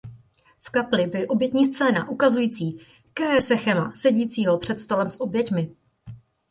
[0.59, 2.79] V kapli by obětní scéna ukazující
[3.13, 5.75] Kaesechema sedícího před stolem s oběťmi.